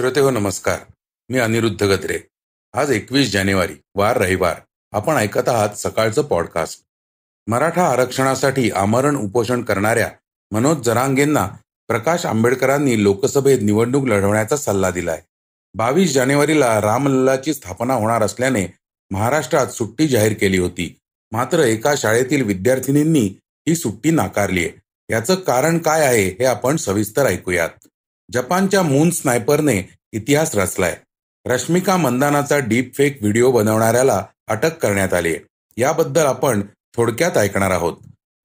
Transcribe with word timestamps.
श्रोते 0.00 0.20
हो 0.20 0.30
नमस्कार. 0.30 0.78
मी 1.28 1.38
अनिरुद्ध 1.38 1.82
गद्रे. 1.82 2.18
आज 2.72 2.90
एकवीस 2.90 3.32
जानेवारी 3.32 3.74
वार 3.94 4.16
रविवार. 4.16 4.60
आपण 4.92 5.14
ऐकत 5.14 5.48
आहात 5.48 5.68
सकाळचं 5.68 6.22
पॉडकास्ट 6.22 6.80
मराठा 7.46 7.86
आरक्षणासाठी 7.86 8.70
आमरण 8.70 9.16
उपोषण 9.16 9.62
करणाऱ्या 9.62 10.10
मनोज 10.50 10.78
जरांगेंना 10.86 11.48
प्रकाश 11.88 12.26
आंबेडकरांनी 12.26 13.02
लोकसभेत 13.02 13.58
निवडणूक 13.62 14.06
लढवण्याचा 14.06 14.56
सल्ला 14.56 14.90
दिलाय. 14.90 15.22
बावीस 15.74 16.12
जानेवारीला 16.12 16.80
रामलल्लाची 16.80 17.54
स्थापना 17.54 17.94
होणार 17.94 18.22
असल्याने 18.22 18.66
महाराष्ट्रात 19.10 19.66
सुट्टी 19.66 20.08
जाहीर 20.08 20.32
केली 20.32 20.58
होती. 20.58 20.98
मात्र 21.32 21.58
एका 21.58 21.94
शाळेतील 21.96 22.42
विद्यार्थिनींनी 22.42 23.26
ही 23.68 23.76
सुट्टी 23.76 24.10
नाकारली 24.10 24.64
आहे 24.64 24.80
याचं 25.10 25.34
कारण 25.34 25.78
काय 25.78 26.06
आहे 26.06 26.28
हे 26.28 26.44
आपण 26.44 26.76
सविस्तर 26.76 27.26
ऐकूयात. 27.26 27.88
जपानच्या 28.32 28.82
मून 28.82 29.10
स्नायपरने 29.10 29.88
इतिहास 30.12 30.54
रचलाय. 30.54 30.96
रश्मिका 31.46 31.96
मंदानाचा 31.96 32.58
डीप 32.58 32.92
फेक 32.96 33.18
व्हिडिओ 33.20 33.50
बनवणाऱ्याला 33.50 34.24
अटक 34.48 34.76
करण्यात 34.76 35.14
आली 35.14 35.28
आहे 35.28 35.38
याबद्दल 35.76 36.26
आपण 36.26 36.62
थोडक्यात 36.96 37.38
ऐकणार 37.38 37.70
आहोत. 37.70 37.96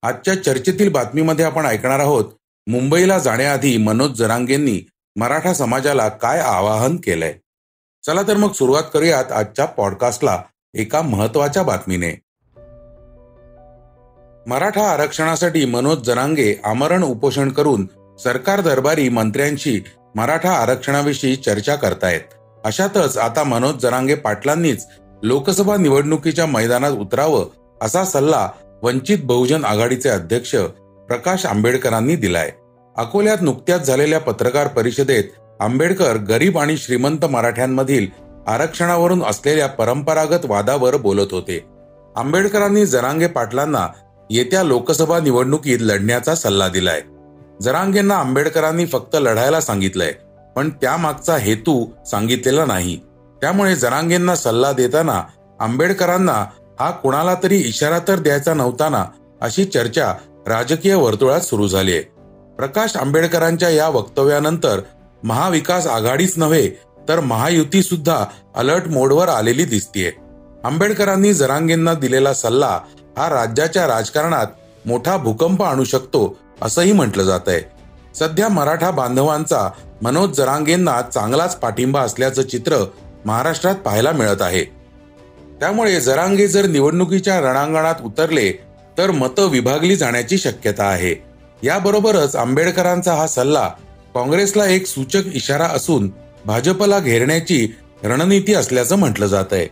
आजच्या 0.03 0.43
चर्चेतील 0.43 0.89
बातमीमध्ये 0.89 1.45
आपण 1.45 1.65
ऐकणार 1.65 1.99
आहोत 1.99 2.25
मुंबईला 2.67 3.19
जाण्याआधी 3.19 3.77
मनोज 3.77 4.11
जरांगेंनी 4.11 4.81
मराठा 5.15 5.53
समाजाला 5.53 6.07
काय 6.09 6.39
आवाहन 6.39 6.95
केलंय? 6.95 7.33
चला 8.05 8.21
तर 8.21 8.37
मग 8.37 8.51
सुरुवात 8.51 8.83
करूयात 8.93 9.31
आजच्या 9.31 9.65
पॉडकास्टला 9.65 10.41
एका 10.73 11.01
महत्त्वाच्या 11.01 11.63
बातमीने. 11.63 12.11
मराठा 14.47 14.89
आरक्षणासाठी 14.89 15.65
मनोज 15.65 15.97
जरांगे 15.97 16.55
आमरण 16.63 17.03
उपोषण 17.03 17.49
करून 17.49 17.87
सरकार 18.23 18.61
दरबारी 18.61 19.09
मंत्र्यांशी 19.09 19.83
मराठा 20.15 20.51
आरक्षणाविषयी 20.51 21.35
चर्चा 21.35 21.75
करतायत. 21.75 22.19
अशातच 22.65 23.17
आता 23.17 23.43
मनोज 23.43 23.75
जरांगे 23.75 24.15
पाटलांनीच 24.15 24.85
लोकसभा 25.23 25.75
निवडणुकीच्या 25.75 26.45
मैदानात 26.45 26.91
उतरावं 26.91 27.45
असा 27.81 28.03
सल्ला 28.03 28.49
वंचित 28.83 29.17
बहुजन 29.23 29.65
आघाडीचे 29.65 30.09
अध्यक्ष 30.09 30.55
प्रकाश 31.07 31.45
आंबेडकरांनी 31.45 32.15
दिलाय. 32.15 32.51
अकोल्यात 32.97 33.37
नुकत्याच 33.41 33.87
झालेल्या 33.87 34.19
पत्रकार 34.19 34.67
परिषदेत 34.67 35.23
आंबेडकर 35.59 36.17
गरीब 36.17 36.57
आणि 36.57 36.77
श्रीमंत 36.77 37.25
मराठ्यांमधील 37.25 38.07
आरक्षणावरून 38.47 39.23
असलेल्या 39.23 39.67
परंपरागत 39.67 40.45
वादावर 40.45 40.97
बोलत 40.97 41.27
होते. 41.31 41.65
आंबेडकरांनी 42.15 42.85
जरांगे 42.85 43.27
पाटलांना 43.27 43.87
येत्या 44.29 44.63
लोकसभा 44.63 45.19
निवडणुकीत 45.19 45.77
लढण्याचा 45.81 46.35
सल्ला 46.35 46.67
दिलाय. 46.67 47.01
जरांगेंना 47.61 48.15
आंबेडकरांनी 48.15 48.85
फक्त 48.85 49.15
लढायला 49.15 49.61
सांगितलंय 49.61 50.11
पण 50.55 50.69
त्यामागचा 50.81 51.37
हेतू 51.37 51.85
सांगितलेला 52.05 52.65
नाही. 52.65 52.99
त्यामुळे 53.41 53.75
जरांगेंना 53.75 54.35
सल्ला 54.35 54.71
देताना 54.71 55.21
आंबेडकरांना 55.59 56.43
हा 56.79 56.89
कुणाला 56.91 57.35
तरी 57.43 57.57
इशारा 57.57 57.99
तर 58.07 58.19
द्यायचा 58.19 58.53
नव्हता 58.53 58.89
ना 58.89 59.03
अशी 59.41 59.65
चर्चा 59.65 60.13
राजकीय 60.47 60.95
वर्तुळात 60.95 61.41
सुरू 61.41 61.67
झाली 61.67 61.93
आहे. 61.93 62.01
प्रकाश 62.57 62.95
आंबेडकरांच्या 62.97 63.69
या 63.69 63.87
वक्तव्यानंतर 63.87 64.79
महाविकास 65.23 65.87
आघाडीच 65.87 66.37
नव्हे 66.37 66.67
तर 67.07 67.19
महायुती 67.19 67.81
सुद्धा 67.83 68.23
अलर्ट 68.55 68.87
मोडवर 68.87 69.29
आलेली 69.29 69.65
दिसतीये. 69.65 70.11
आंबेडकरांनी 70.63 71.33
जरांगेंना 71.33 71.93
दिलेला 71.93 72.33
सल्ला 72.33 72.79
हा 73.17 73.29
राज्याच्या 73.29 73.87
राजकारणात 73.87 74.47
मोठा 74.85 75.17
भूकंप 75.17 75.63
आणू 75.63 75.83
शकतो 75.83 76.27
असंही 76.61 76.91
म्हटलं 76.91 77.23
जात 77.23 77.47
आहे 77.47 77.61
सध्या 78.15 78.49
मराठा 78.49 78.91
बांधवांचा 78.91 79.69
मनोज 80.01 80.37
जरांगेंना 80.37 81.01
चांगलाच 81.01 81.55
पाठिंबा 81.55 82.01
असल्याचं 82.01 82.41
चित्र 82.41 82.77
महाराष्ट्रात 83.25 83.75
पाहायला 83.75 84.11
मिळत 84.11 84.41
आहे. 84.41 84.63
त्यामुळे 85.59 86.01
जरांगे 86.01 86.47
जर 86.47 86.65
निवडणुकीच्या 86.65 87.39
रणांगणात 87.39 87.95
उतरले 88.03 88.51
तर 88.97 89.11
मतं 89.11 89.49
विभागली 89.49 89.95
जाण्याची 89.95 90.37
शक्यता 90.37 90.83
आहे. 90.83 91.15
याबरोबरच 91.63 92.35
आंबेडकरांचा 92.35 93.13
हा 93.13 93.27
सल्ला 93.27 93.67
काँग्रेसला 94.15 94.65
एक 94.65 94.87
सूचक 94.87 95.27
इशारा 95.33 95.65
असून 95.65 96.09
भाजपला 96.45 96.99
घेरण्याची 96.99 97.67
रणनीती 98.03 98.53
असल्याचं 98.53 98.95
म्हटलं 98.95 99.25
जात 99.25 99.45
आहे 99.51 99.67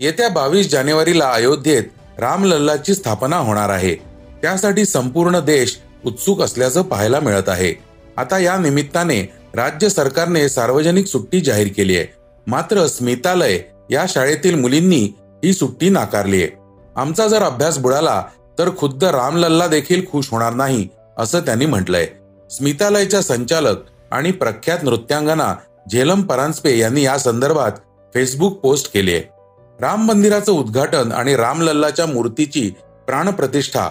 येत्या 0.00 0.28
बावीस 0.28 0.70
जानेवारीला 0.70 1.30
अयोध्येत 1.30 1.82
रामलल्लाची 2.18 2.94
स्थापना 2.94 3.36
होणार 3.36 3.68
आहे. 3.68 3.94
त्यासाठी 4.42 4.84
संपूर्ण 4.84 5.40
देश 5.40 5.78
उत्सुक 6.04 6.42
असल्याचं 6.42 6.82
पाहायला 6.82 7.20
मिळत 7.20 7.48
आहे. 7.48 7.74
आता 8.16 8.38
या 8.38 8.56
निमित्ताने 8.58 9.22
राज्य 9.54 9.88
सरकारने 9.88 10.48
सार्वजनिक 10.48 11.06
सुट्टी 11.06 11.40
जाहीर 11.40 11.68
केली 11.76 11.96
आहे. 11.96 12.06
मात्र 12.46 12.86
स्मितालय 12.86 13.58
या 13.90 14.04
शाळेतील 14.08 14.54
मुलींनी 14.54 15.02
ही 15.44 15.52
सुट्टी 15.52 15.88
नाकारली 15.88 16.42
आहे. 16.42 16.50
आमचा 16.96 17.28
जर 17.28 17.42
अभ्यास 17.42 17.78
बुडाला 17.78 18.22
तर 18.58 18.70
खुद्द 18.78 19.04
रामलल्ला 19.04 19.66
देखील 19.66 20.04
खुश 20.12 20.28
होणार 20.30 20.52
नाही 20.52 20.88
असं 21.18 21.40
त्यांनी 21.40 21.66
म्हटलंय. 21.66 22.06
स्मितालयच्या 22.50 23.22
संचालक 23.22 23.76
आणि 24.10 24.30
प्रख्यात 24.30 24.78
नृत्यांगना 24.82 25.54
झेलम 25.92 26.22
परांजपे 26.22 26.78
यांनी 26.78 27.02
या 27.02 27.18
संदर्भात 27.18 27.72
फेसबुक 28.14 28.60
पोस्ट 28.60 28.92
केली 28.94 29.14
आहे. 29.14 29.35
राम 29.80 30.06
मंदिराचं 30.06 30.52
उद्घाटन 30.52 31.12
आणि 31.12 31.36
रामलल्लाच्या 31.36 32.06
मूर्तीची 32.06 32.70
प्राणप्रतिष्ठा 33.06 33.88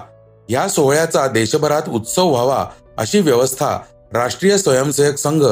या 0.50 0.68
सोहळ्याचा 0.68 1.28
देशभरात 1.28 1.90
उत्सव 1.90 2.30
व्हावा 2.30 2.66
अशी 2.98 3.20
व्यवस्था 3.20 3.80
राष्ट्रीय 4.14 4.58
स्वयंसेवक 4.58 5.18
संघ 5.18 5.46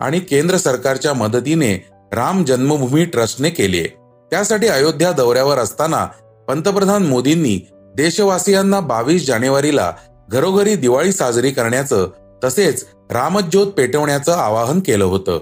आणि 0.00 0.20
केंद्र 0.20 0.56
सरकारच्या 0.56 1.14
मदतीने 1.14 1.74
राम 2.12 2.44
जन्मभूमी 2.44 3.04
ट्रस्टने 3.04 3.50
केली 3.50 3.78
आहे 3.78 3.88
त्यासाठी 4.30 4.66
अयोध्या 4.66 5.12
दौऱ्यावर 5.12 5.58
असताना 5.58 6.06
पंतप्रधान 6.48 7.06
मोदींनी 7.06 7.58
देशवासियांना 7.96 8.80
बावीस 8.80 9.26
जानेवारीला 9.26 9.92
घरोघरी 10.30 10.76
दिवाळी 10.76 11.12
साजरी 11.12 11.50
करण्याचं 11.50 12.08
तसेच 12.44 12.86
रामज्योत 13.10 13.66
पेटवण्याचं 13.66 14.32
आवाहन 14.32 14.80
केलं 14.80 15.04
होतं. 15.04 15.38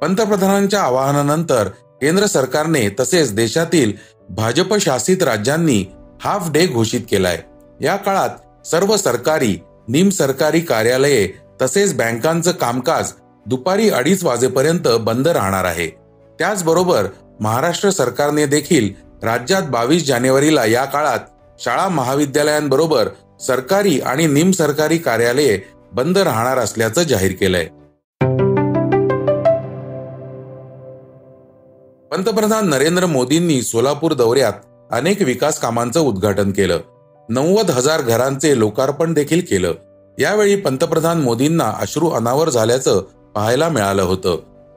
पंतप्रधानांच्या 0.00 0.80
आवाहनानंतर 0.80 1.68
केंद्र 2.00 2.26
सरकारने 2.26 2.88
तसेच 3.00 3.32
देशातील 3.34 3.92
भाजप 4.28 4.74
शासित 4.80 5.22
राज्यांनी 5.22 5.84
हाफ 6.20 6.50
डे 6.50 6.66
घोषित 6.66 7.00
केलाय. 7.10 7.42
या 7.80 7.96
काळात 7.96 8.66
सर्व 8.66 8.96
सरकारी 8.96 9.56
निम 9.88 10.08
सरकारी 10.08 10.60
कार्यालये 10.60 11.28
तसेच 11.62 11.94
बँकांचं 11.94 12.50
कामकाज 12.50 13.12
दुपारी 13.46 13.88
अडीच 13.90 14.24
वाजेपर्यंत 14.24 14.88
बंद 15.00 15.28
राहणार 15.28 15.64
आहे. 15.64 15.88
त्याचबरोबर 16.38 17.06
महाराष्ट्र 17.40 17.90
सरकारने 17.90 18.46
देखील 18.46 18.90
राज्यात 19.22 19.62
बावीस 19.62 20.06
जानेवारीला 20.06 20.66
या 20.66 20.84
काळात 20.84 21.20
शाळा 21.58 21.88
महाविद्यालयांबरोबर 21.88 23.08
सरकारी 23.40 23.98
आणि 24.00 24.26
निम 24.26 24.50
सरकारी 24.50 24.98
कार्यालये 24.98 25.60
बंद 25.92 26.18
राहणार 26.18 26.58
असल्याचं 26.58 27.02
जाहीर 27.02 27.32
केलंय. 27.32 27.66
पंतप्रधान 32.10 32.68
नरेंद्र 32.68 33.06
मोदींनी 33.06 33.62
सोलापूर 33.62 34.12
दौऱ्यात 34.12 34.52
अनेक 34.90 35.22
विकास 35.22 35.58
कामांचं 35.60 36.00
उद्घाटन 36.00 36.50
केलं. 36.50 36.78
नव्वद 37.28 37.70
हजार 37.70 38.02
घरांचे 38.02 38.58
लोकार्पण 38.58 39.12
देखील 39.12 39.40
केलं. 39.50 39.72
यावेळी 40.18 40.56
पंतप्रधान 40.56 41.20
मोदींना 41.20 41.72
अश्रू 41.80 42.08
अनावर 42.08 42.50
झाल्याचं 42.50 43.02
पाहायला 43.34 43.68
मिळालं 43.68 44.02
होतं. 44.02 44.36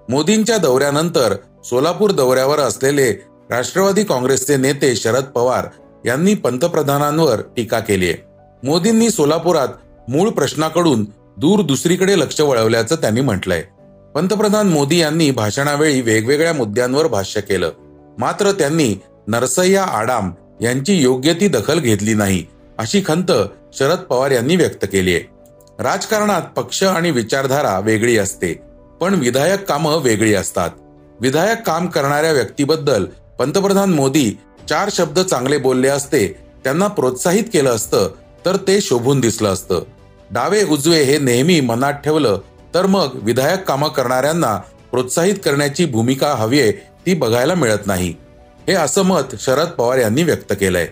मोदींच्या 0.10 0.58
दौऱ्यानंतर 0.58 1.36
सोलापूर 1.64 2.12
दौऱ्यावर 2.12 2.60
असलेले 2.60 3.12
राष्ट्रवादी 3.50 4.04
काँग्रेसचे 4.04 4.58
नेते 4.58 4.96
शरद 4.96 5.24
पवार 5.24 5.68
यांनी 6.06 6.34
पंतप्रधानांवर 6.34 7.42
टीका 7.56 7.80
केली 7.80 8.10
आहे. 8.10 8.24
मोदींनी 8.64 9.10
सोलापुरात 9.10 9.68
मूळ 10.08 10.30
प्रश्नाकडून 10.30 11.06
दूर 11.38 11.62
दुसरीकडे 11.62 12.20
लक्ष 12.20 12.42
वळवल्याचं 12.42 12.96
त्यांनी 12.96 13.22
म्हटलंय. 13.22 13.64
पंतप्रधान 14.16 14.70
मोदी 14.70 14.98
यांनी 14.98 15.30
भाषणावेळी 15.32 16.02
वेगवेगळ्या 16.02 16.54
मुद्द्यांवर 16.54 17.08
भाष्य 17.08 17.42
केलं. 17.42 17.72
मात्र 18.18 18.52
त्यांनी 18.52 18.96
नरसय्या 19.28 19.84
आडाम 19.84 20.32
यांची 20.62 20.96
योग्य 21.02 21.34
ती 21.34 21.48
दखल 21.48 21.80
घेतली 21.80 22.14
नाही 22.14 22.46
अशी 22.78 23.02
खंत 23.06 23.32
शरद 23.74 24.00
पवार 24.00 24.32
यांनी 24.32 24.56
व्यक्त 24.56 24.86
केली 24.86 25.14
आहे 25.16 25.84
राजकारणात 25.84 26.42
पक्ष 26.56 26.84
आणि 26.84 27.12
विचारधारा 27.12 27.80
वेगळी 27.80 28.18
असते 28.18 28.54
पण 29.02 29.14
विधायक 29.14 29.64
कामं 29.66 29.98
वेगळी 29.98 30.34
असतात. 30.34 30.70
विधायक 31.22 31.62
काम 31.62 31.88
करणाऱ्या 31.88 32.32
व्यक्तीबद्दल 32.32 33.06
पंतप्रधान 33.40 33.94
मोदी 33.94 34.30
चार 34.70 34.90
शब्द 34.92 35.20
चांगले 35.20 35.58
बोलले 35.58 35.88
असते 35.88 36.28
त्यांना 36.64 36.88
प्रोत्साहित 36.88 37.44
केलं 37.44 37.70
असतं 37.70 38.10
तर 38.46 38.56
ते 38.68 38.80
शोभून 38.82 39.20
दिसलं 39.20 39.50
असतं. 39.50 39.84
डावे 40.32 40.64
उजवे 40.64 41.04
हे 41.04 41.18
नेहमी 41.18 41.60
मनात 41.62 41.94
ठेवलं 41.94 42.40
तर 42.74 42.86
मग 42.86 43.10
विधायक 43.14 43.64
कामं 43.64 43.88
करणाऱ्यांना 43.88 44.56
प्रोत्साहित 44.92 45.36
करण्याची 45.46 45.86
भूमिका 45.86 46.34
हवी 46.34 46.72
ती 46.72 47.14
बघायला 47.14 47.56
मिळत 47.56 47.86
नाही. 47.86 48.10
हे 48.68 48.74
असं 48.74 49.02
मत 49.02 49.36
शरद 49.40 49.68
पवार 49.68 49.98
यांनी 49.98 50.24
व्यक्त 50.24 50.54
केलंय. 50.54 50.88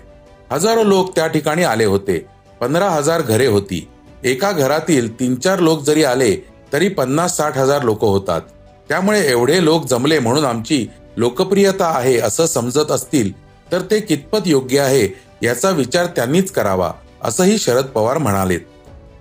हजारो 0.51 0.83
लोक 0.83 1.15
त्या 1.15 1.27
ठिकाणी 1.27 1.63
आले 1.63 1.85
होते. 1.85 2.25
पंधरा 2.61 2.89
हजार 2.89 3.21
घरे 3.21 3.45
होती. 3.45 3.87
एका 4.23 4.51
घरातील 4.51 5.19
तीन 5.19 5.35
चार 5.35 5.59
लोक 5.59 5.81
जरी 5.81 6.03
आले 6.03 6.35
तरी 6.73 6.87
पन्नास 6.89 7.37
साठ 7.37 7.57
हजार 7.57 7.83
लोक 7.83 8.01
होतात. 8.01 8.41
त्यामुळे 8.89 9.29
एवढे 9.29 9.63
लोक 9.65 9.85
जमले 9.85 10.19
म्हणून 10.19 10.45
आमची 10.45 10.87
लोकप्रियता 11.17 11.85
आहे 11.85 12.17
असं 12.17 12.45
समजत 12.45 12.91
असतील 12.91 13.31
तर 13.71 13.81
ते 13.81 13.99
कितपत 13.99 14.39
योग्य 14.45 14.79
आहे 14.79 15.07
याचा 15.43 15.69
विचार 15.69 16.05
त्यांनीच 16.05 16.51
करावा 16.51 16.91
असंही 17.23 17.57
शरद 17.57 17.85
पवार 17.85 18.17
म्हणालेत. 18.17 18.59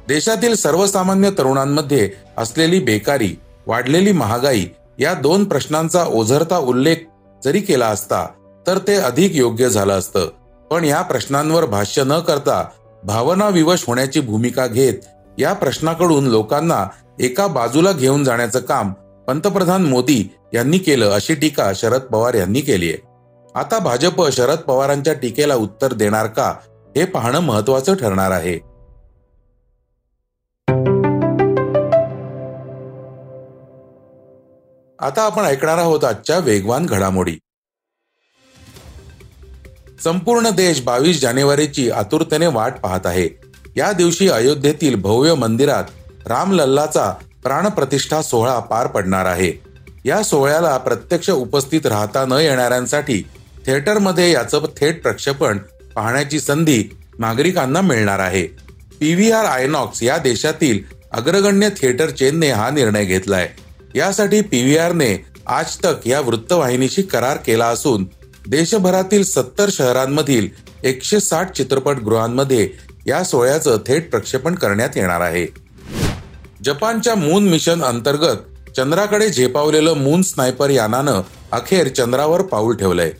देशातील 0.09 0.55
सर्वसामान्य 0.55 1.31
तरुणांमध्ये 1.39 2.09
असलेली 2.39 2.79
बेकारी 2.81 3.35
वाढलेली 3.67 4.13
महागाई 4.13 4.65
या 4.99 5.13
दोन 5.15 5.45
प्रश्नांचा 5.45 6.05
ओझरता 6.11 6.59
उल्लेख 6.59 6.97
जरी 7.43 7.61
केला 7.61 7.87
असता 7.87 8.25
तर 8.67 8.79
ते 8.87 8.95
अधिक 8.97 9.35
योग्य 9.37 9.69
झालं 9.69 9.99
असतं. 9.99 10.29
पण 10.71 10.85
या 10.85 11.01
प्रश्नांवर 11.03 11.65
भाष्य 11.65 12.03
न 12.05 12.19
करता 12.21 12.63
भावना 13.03 13.49
विवश 13.49 13.85
होण्याची 13.87 14.21
भूमिका 14.21 14.67
घेत 14.67 15.07
या 15.39 15.53
प्रश्नाकडून 15.53 16.27
लोकांना 16.27 16.85
एका 17.21 17.47
बाजूला 17.47 17.93
घेऊन 17.93 18.25
जाण्याचं 18.25 18.61
काम 18.61 18.93
पंतप्रधान 19.27 19.85
मोदी 19.85 20.23
यांनी 20.55 20.79
केलं 20.79 21.11
अशी 21.11 21.35
टीका 21.35 21.71
शरद 21.75 22.03
पवार 22.03 22.35
यांनी 22.35 22.61
केली 22.61 22.93
आहे 22.93 23.07
आता 23.55 23.79
भाजप 23.79 24.23
शरद 24.33 24.59
पवारांच्या 24.59 25.13
टीकेला 25.13 25.55
उत्तर 25.57 25.93
देणार 25.93 26.27
का 26.27 26.53
हे 26.97 27.05
पाहणं 27.05 27.41
महत्वाचं 27.41 27.95
ठरणार 27.95 28.31
आहे. 28.31 28.59
आता 35.01 35.23
आपण 35.23 35.43
ऐकणार 35.43 35.79
आहोत 35.79 36.05
आजच्या 36.05 36.39
वेगवान 36.39 36.87
घडामोडी. 36.87 37.39
संपूर्ण 40.05 40.51
देश 40.51 40.81
बावीस 40.81 41.21
जानेवारीची 41.21 41.91
आतुरतेने 41.91 42.47
वाट 42.47 42.73
पाहत 42.73 43.07
आहे. 43.07 43.29
या 43.77 43.93
दिवशी 43.93 44.29
अयोध्येतील 44.29 44.95
भव्य 44.95 45.35
मंदिरात 45.35 45.85
रामलल्लाचा 46.27 47.15
प्राणप्रतिष्ठा 47.43 48.23
सोहळा 48.23 48.59
पार 48.59 48.87
पडणार 48.87 49.27
आहे. 49.27 49.53
या 50.05 50.23
सोहळ्याला 50.23 50.77
प्रत्यक्ष 50.77 51.31
उपस्थित 51.31 51.87
राहता 51.87 52.25
न 52.25 52.33
येणाऱ्यांसाठी 52.33 53.23
थिएटरमध्ये 53.67 54.33
याचं 54.33 54.65
थेट 54.81 55.03
प्रक्षेपण 55.03 55.59
पाहण्याची 55.95 56.41
संधी 56.41 56.85
नागरिकांना 57.19 57.81
मिळणार 57.81 58.19
आहे. 58.19 58.47
पीव्हीआर 59.01 59.45
आयनॉक्स 59.45 60.03
या 60.03 60.19
देशातील 60.19 60.79
अग्रगण्य 61.13 61.69
थिएटर 61.69 62.11
चेनने 62.11 62.51
हा 62.51 62.71
निर्णय 62.71 63.05
घेतलाय. 63.05 63.53
यासाठी 63.95 64.41
पीव्हीआरने 64.41 65.15
आज 65.47 65.77
तक 65.85 66.07
या 66.07 66.21
वृत्तवाहिनीशी 66.21 67.03
करार 67.03 67.37
केला 67.37 67.67
असून 67.67 68.07
देशभरातील 68.49 69.25
सत्तर 69.25 69.69
शहरांमधील 69.73 70.49
एकशे 70.85 71.21
साठ 71.21 71.53
चित्रपटगृहांमध्ये 71.53 72.69
या 73.07 73.23
सोहळ्याचं 73.25 73.77
थेट 73.87 74.11
प्रक्षेपण 74.11 74.55
करण्यात 74.55 74.97
येणार 74.97 75.21
आहे. 75.21 75.47
जपानच्या 76.65 77.15
मून 77.15 77.49
मिशन 77.49 77.83
अंतर्गत 77.83 78.71
चंद्राकडे 78.77 79.29
झेपावलेलं 79.29 79.93
मून 79.93 80.23
स्नायपर 80.23 80.71
यानानं 80.71 81.21
अखेर 81.53 81.89
चंद्रावर 81.89 82.43
पाऊल 82.43 82.77
ठेवलंय. 82.77 83.11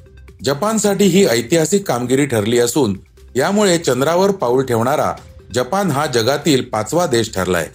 जपानसाठी 0.45 1.05
ही 1.05 1.27
ऐतिहासिक 1.27 1.87
कामगिरी 1.89 2.27
ठरली 2.27 2.59
असून 2.59 2.97
यामुळे 3.37 3.79
चंद्रावर 3.79 4.31
पाऊल 4.31 4.65
ठेवणारा 4.65 5.13
जपान 5.55 5.91
हा 5.91 6.07
जगातील 6.07 6.65
पाचवा 6.65 7.07
देश 7.07 7.33
ठरलाय. 7.35 7.69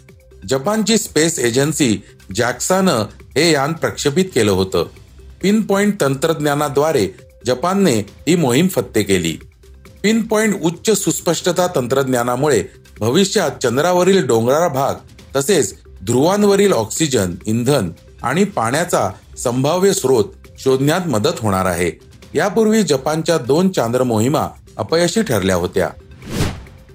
जपानची 0.48 0.98
स्पेस 0.98 1.40
एजन्सी 1.40 1.98
जॅक्सानं 2.36 3.06
हे 3.36 3.52
यान 3.52 3.74
प्रक्षेपित 3.74 4.26
केलं 4.36 4.52
होतं. 4.52 4.86
पिन 5.42 5.62
पॉइंट 5.62 6.02
तंत्रज्ञानाद्वारे 6.02 7.08
जपानने 7.46 7.98
ही 8.00 8.36
मोहीम 8.36 8.68
फत्ते 8.68 9.04
केली. 9.04 9.38
पिन 10.04 10.22
पॉइंट 10.22 10.62
उच्च 10.62 10.98
सुस्पष्टता 10.98 11.68
तंत्रज्ञानामुळे 11.76 12.64
भविष्यात 13.00 13.52
चंद्रावरील 13.64 14.28
डोंगराळ 14.28 14.68
भाग 14.68 14.94
तसेच 15.36 15.74
ध्रुवांवरील 16.04 16.74
ऑक्सिजन 16.74 17.36
इंधन 17.46 17.90
आणि 18.24 18.44
पाण्याचा 18.44 19.10
संभाव्य 19.38 19.94
स्रोत 19.94 20.26
शोधण्यात 20.60 21.08
मदत 21.08 21.40
होणार 21.40 21.66
आहे. 21.66 21.92
यापूर्वी 22.34 22.84
जपानच्या 22.84 23.38
दोन 23.38 23.70
चांद्र 23.70 24.04
मोहिमा 24.04 24.48
अपयशी 24.78 25.22
ठरल्या 25.22 25.56
होत्या. 25.56 25.90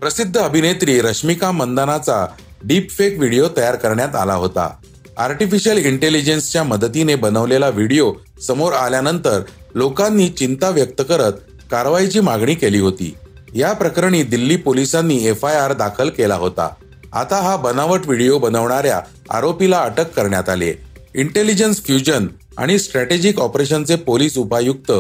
प्रसिद्ध 0.01 0.39
अभिनेत्री 0.39 1.01
रश्मिका 1.01 1.51
मंदानाचा 1.51 2.27
डीप 2.65 2.91
फेक 2.91 3.19
व्हिडिओ 3.19 3.49
तयार 3.57 3.77
करण्यात 3.77 4.17
आला 4.17 4.35
होता. 4.35 4.71
आर्टिफिशियल 5.19 5.77
इंटेलिजन्सच्या 5.77 6.65
मदतीने 6.65 7.15
बनवलेला 7.15 7.69
व्हिडिओ 7.69 8.13
समोर 8.47 8.73
आल्यानंतर 8.73 9.41
लोकांनी 9.75 10.29
चिंता 10.29 10.71
व्यक्त 10.71 11.03
करत 11.09 11.33
कारवाईची 11.71 12.21
मागणी 12.21 12.55
केली 12.55 12.79
होती. 12.79 13.15
या 13.55 13.73
प्रकरणी 13.73 14.23
दिल्ली 14.23 14.57
पोलिसांनी 14.57 15.27
एफ 15.27 15.45
आय 15.45 15.55
आर 15.55 15.73
दाखल 15.73 16.09
केला 16.09 16.35
होता. 16.35 16.69
आता 17.13 17.37
हा 17.37 17.57
बनावट 17.57 18.07
व्हिडिओ 18.07 18.39
बनवणाऱ्या 18.39 19.01
आरोपीला 19.31 19.79
अटक 19.79 20.13
करण्यात 20.13 20.49
आली. 20.49 20.73
इंटेलिजन्स 21.15 21.83
फ्युजन 21.83 22.27
आणि 22.59 22.79
स्ट्रॅटेजिक 22.79 23.41
ऑपरेशनचे 23.41 23.97
पोलीस 23.97 24.39
उपायुक्त 24.39 24.91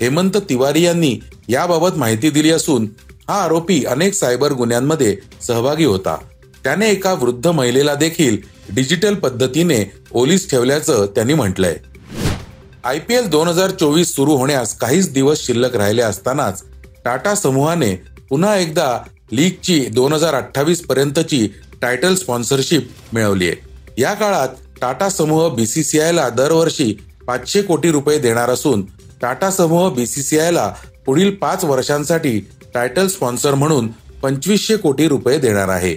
हेमंत 0.00 0.36
तिवारी 0.36 0.82
यांनी 0.82 1.18
याबाबत 1.48 1.96
माहिती 1.96 2.30
दिली 2.30 2.50
असून 2.50 2.86
हा 3.28 3.42
आरोपी 3.42 3.84
अनेक 3.84 4.14
सायबर 4.14 4.52
गुन्ह्यांमध्ये 4.52 5.16
सहभागी 5.46 5.84
होता. 5.84 6.16
त्याने 6.66 6.88
एका 6.90 7.12
वृद्ध 7.14 7.46
महिलेला 7.46 7.94
देखील 7.94 8.36
डिजिटल 8.74 9.14
पद्धतीने 9.14 9.78
ओलीस 10.12 10.48
ठेवल्याचं 10.50 11.04
त्यांनी 11.14 11.34
म्हटलंय. 11.34 11.74
आय 12.84 12.98
पी 12.98 13.14
एल 13.14 13.26
दोन 13.30 13.48
हजार 13.48 13.70
चोवीस 13.70 14.14
सुरू 14.14 14.36
होण्यास 14.36 14.74
काहीच 14.78 15.12
दिवस 15.12 15.44
शिल्लक 15.46 15.76
राहिले 15.76 16.02
असतानाच 16.02 16.62
टाटा 17.04 17.34
समूहाने 17.34 17.94
पुन्हा 18.30 18.56
एकदा 18.56 18.88
लीगची 19.32 19.78
दोन 19.94 20.12
हजार 20.12 20.34
अठ्ठावीस 20.34 20.80
पर्यंतची 20.86 21.46
टायटल 21.82 22.14
स्पॉन्सरशिप 22.14 22.88
मिळवली 23.12 23.48
आहे 23.48 24.02
या 24.02 24.14
काळात 24.14 24.56
टाटा 24.80 25.08
समूह 25.08 25.48
बीसीसीआयला 25.54 26.28
दरवर्षी 26.28 26.92
पाचशे 27.26 27.62
कोटी 27.62 27.90
रुपये 27.90 28.18
देणार 28.18 28.50
असून 28.50 28.84
टाटा 29.22 29.50
समूह 29.50 29.88
बीसीसीआयला 29.94 30.68
पुढील 31.06 31.34
पाच 31.36 31.64
वर्षांसाठी 31.64 32.38
टायटल 32.74 33.06
स्पॉन्सर 33.06 33.54
म्हणून 33.54 33.88
पंचवीसशे 34.22 34.76
कोटी 34.76 35.08
रुपये 35.08 35.38
देणार 35.38 35.68
आहे. 35.68 35.96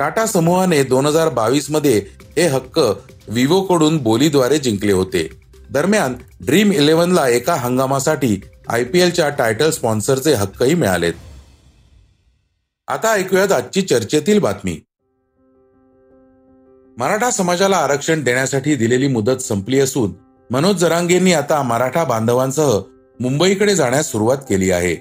टाटा 0.00 0.26
समूहाने 0.26 0.82
दोन 0.82 1.06
हजार 1.06 1.28
बावीसमध्ये 1.28 2.06
हे 2.36 2.46
हक्क 2.48 2.78
विवोकडून 3.28 3.96
बोलीद्वारे 3.98 4.58
जिंकले 4.58 4.92
होते. 4.92 5.28
दरम्यान 5.70 6.14
ड्रीम 6.40 6.72
इलेव्हनला 6.72 7.28
एका 7.28 7.54
हंगामासाठी 7.54 8.40
आय 8.68 8.84
पी 8.84 9.00
एलच्या 9.00 9.28
टायटल 9.28 9.70
स्पॉन्सरचे 9.70 10.34
हक्कही 10.34 10.74
मिळालेत. 10.74 11.12
आता 12.88 13.12
ऐकूयात 13.12 13.52
आजची 13.52 13.82
चर्चेतील 13.82 14.38
बातमी. 14.38 14.76
मराठा 16.98 17.30
समाजाला 17.30 17.76
आरक्षण 17.76 18.22
देण्यासाठी 18.22 18.76
दिलेली 18.76 19.08
मुदत 19.08 19.42
संपली 19.42 19.80
असून 19.80 20.12
मनोज 20.50 20.76
जरांगेंनी 20.76 21.32
आता 21.32 21.62
मराठा 21.62 22.04
बांधवांसह 22.04 22.78
मुंबईकडे 23.20 23.74
जाण्यास 23.74 24.12
सुरुवात 24.12 24.38
केली 24.48 24.70
आहे. 24.70 24.96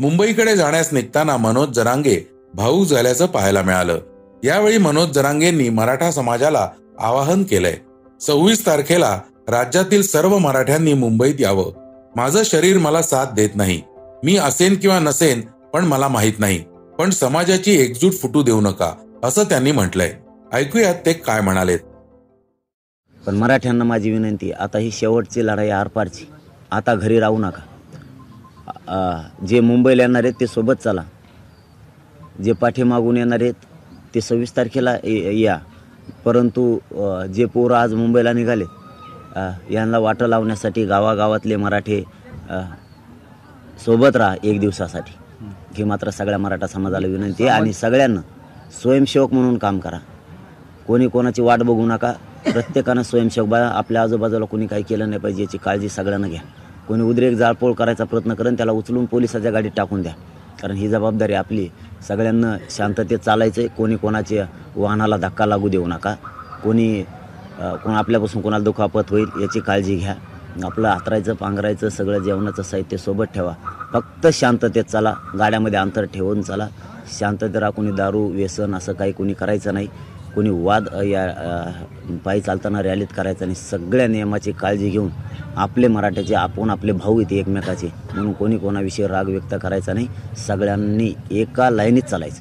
मुंबईकडे 0.00 0.56
जाण्यास 0.56 0.92
निघताना 0.92 1.36
मनोज 1.36 1.68
जरांगे 1.68 2.20
भाऊक 2.54 2.86
झाल्याचं 2.86 3.26
पाहायला 3.26 3.62
मिळालं. 3.62 4.00
यावेळी 4.42 4.78
मनोज 4.78 5.10
जरांगेंनी 5.10 5.68
मराठा 5.68 6.10
समाजाला 6.10 6.68
आवाहन 6.98 7.42
केलंय. 7.42 7.76
सव्वीस 8.20 8.64
तारखेला 8.66 9.18
राज्यातील 9.48 10.02
सर्व 10.02 10.36
मराठ्यांनी 10.38 10.92
मुंबईत 10.94 11.40
यावं. 11.40 11.70
माझं 12.16 12.42
शरीर 12.44 12.78
मला 12.78 13.02
साथ 13.02 13.32
देत 13.34 13.54
नाही. 13.54 13.80
मी 14.24 14.36
असेन 14.36 14.74
किंवा 14.74 14.98
नसेन 14.98 15.40
पण 15.72 15.84
मला 15.84 16.08
माहीत 16.08 16.38
नाही. 16.38 16.58
पण 16.98 17.10
समाजाची 17.10 17.74
एकजूट 17.80 18.12
फुटू 18.12 18.42
देऊ 18.42 18.60
नका 18.60 18.92
असं 19.24 19.44
त्यांनी 19.44 19.72
म्हटलंय. 19.72 20.12
ऐकूयात 20.52 20.94
ते 21.06 21.12
काय 21.12 21.40
म्हणालेत. 21.40 21.78
पण 23.20 23.36
मराठ्यांना 23.36 23.84
माझी 23.84 24.10
विनंती 24.10 24.50
आता 24.52 24.78
ही 24.78 24.90
शेवटची 24.90 25.46
लढाई 25.46 25.68
आरपारची 25.70 26.24
आता 26.70 26.94
घरी 26.94 27.18
राहू 27.20 27.38
नका. 27.38 27.62
जे 29.48 29.60
मुंबईला 29.60 30.02
येणार 30.02 30.24
आहेत 30.24 30.34
ते 30.40 30.46
सोबत 30.46 30.82
चला. 30.84 31.02
जे 32.44 32.52
पाठीमागून 32.52 33.16
येणार 33.16 33.42
आहेत 33.42 33.54
ते 34.14 34.20
सव्वीस 34.20 34.56
तारखेला 34.56 34.94
ये- 35.04 35.34
या. 35.44 35.58
परंतु 36.24 36.78
जे 37.34 37.44
पोरं 37.44 37.74
आज 37.74 37.94
मुंबईला 37.94 38.32
निघाले 38.32 38.64
यांना 39.70 39.98
वाटं 39.98 40.26
लावण्यासाठी 40.26 40.84
गावागावातले 40.84 41.56
मराठे 41.56 42.04
सोबत 43.84 44.16
राहा 44.16 44.34
एक 44.44 44.60
दिवसासाठी. 44.60 45.12
ही 45.76 45.84
मात्र 45.84 46.10
सगळ्या 46.10 46.38
मराठा 46.38 46.66
समाजाला 46.66 47.06
विनंती 47.06 47.48
आहे 47.48 47.60
आणि 47.60 47.72
सगळ्यांना 47.72 48.20
स्वयंसेवक 48.82 49.32
म्हणून 49.32 49.58
काम 49.58 49.78
करा. 49.78 49.98
कोणी 50.86 51.08
कोणाची 51.08 51.42
वाट 51.42 51.58
बघू 51.58 51.86
नका. 51.86 52.12
प्रत्येकानं 52.52 53.02
स्वयंसेवक 53.02 53.48
बा 53.48 53.58
आपल्या 53.60 54.02
आजूबाजूला 54.02 54.44
कोणी 54.44 54.66
काही 54.66 54.82
केलं 54.82 55.08
नाही 55.08 55.20
पाहिजे 55.20 55.42
याची 55.42 55.58
काळजी 55.58 55.88
सगळ्यांना 55.88 56.28
घ्या. 56.28 56.40
कोणी 56.88 57.02
उद्रेक 57.02 57.34
जाळपोळ 57.34 57.72
करायचा 57.72 58.04
प्रयत्न 58.04 58.34
करेन 58.34 58.54
त्याला 58.54 58.72
उचलून 58.72 59.04
पोलिसाच्या 59.04 59.50
गाडीत 59.50 59.70
टाकून 59.76 60.02
द्या. 60.02 60.12
कारण 60.62 60.76
ही 60.76 60.88
जबाबदारी 60.88 61.34
आपली 61.34 61.68
सगळ्यांना 62.08 62.56
शांततेत 62.70 63.18
चालायचं 63.18 63.60
आहे 63.60 63.68
कोणी 63.76 63.96
कोणाच्या 63.96 64.44
वाहनाला 64.76 65.16
धक्का 65.16 65.46
लागू 65.46 65.68
देऊ 65.68 65.86
नका. 65.86 66.14
कोणी 66.62 67.02
कोण 67.58 67.94
आपल्यापासून 67.94 68.42
कोणाला 68.42 68.64
दुखापत 68.64 69.10
होईल 69.10 69.40
याची 69.40 69.60
काळजी 69.60 69.96
घ्या. 69.96 70.14
आपलं 70.64 70.88
हातरायचं 70.88 71.34
पांघरायचं 71.34 71.88
सगळं 71.88 72.22
जेवणाचं 72.22 72.62
साहित्य 72.62 72.96
सोबत 72.96 73.34
ठेवा. 73.34 73.52
फक्त 73.92 74.26
शांततेत 74.32 74.84
चला. 74.84 75.14
गाड्यामध्ये 75.38 75.78
अंतर 75.78 76.04
ठेवून 76.04 76.42
चला. 76.42 76.68
शांततेत 77.18 77.62
कोणी 77.76 77.90
दारू 77.92 78.26
व्यसन 78.32 78.74
असं 78.74 78.92
काही 78.92 79.12
कोणी 79.12 79.32
करायचं 79.34 79.74
नाही. 79.74 79.88
कोणी 80.34 80.50
वाद 80.64 80.88
या 81.04 81.26
पायी 82.24 82.40
चालताना 82.40 82.82
रॅलीत 82.82 83.06
करायचा 83.16 83.44
नाही 83.44 83.56
सगळ्या 83.56 84.06
नियमाची 84.06 84.52
काळजी 84.52 84.90
घेऊन 84.90 85.10
आपले 85.56 85.88
मराठ्याचे 85.88 86.34
आपण 86.34 86.70
आपले 86.70 86.92
भाऊ 86.92 87.18
येते 87.20 87.38
एकमेकाचे 87.38 87.86
म्हणून 87.86 88.32
कोणी 88.32 88.58
कोणाविषयी 88.58 89.06
राग 89.06 89.28
व्यक्त 89.28 89.54
करायचा 89.62 89.92
नाही. 89.92 90.06
सगळ्यांनी 90.46 91.12
एका 91.30 91.68
लाईनीत 91.70 92.02
चालायचं. 92.02 92.40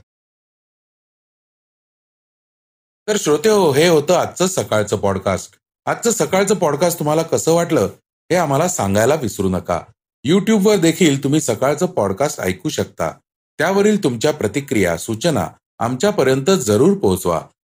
तर 3.08 3.18
श्रोते 3.18 3.50
हो 3.50 3.72
हे 3.72 3.88
होतं 3.88 4.14
आजचं 4.14 4.48
सकाळचं 4.48 4.98
पॉडकास्ट 4.98 5.56
आजचं 5.86 6.12
सकाळचं 6.12 6.56
पॉडकास्ट 6.56 7.00
तुम्हाला 7.00 7.22
कसं 7.22 7.54
वाटलं 7.54 7.90
हे 8.30 8.36
आम्हाला 8.36 8.68
सांगायला 8.68 9.16
विसरू 9.16 9.50
नका. 9.50 9.80
युट्यूबवर 10.26 10.76
देखील 10.76 11.24
तुम्ही 11.24 11.42
सकाळचं 11.42 11.86
पॉडकास्ट 11.86 12.42
ऐकू 12.42 12.70
शकता. 12.70 13.12
त्यावरील 13.60 14.04
तुमच्या 14.04 14.34
प्रतिक्रिया 14.34 14.98
सूचना 14.98 15.48
आमच्यापर्यंत 15.80 16.50
जरूर 16.50 16.98
पोहोचवा. 16.98 17.42